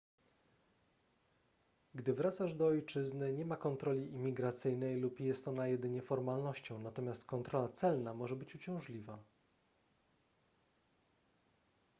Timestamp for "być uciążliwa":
8.35-9.17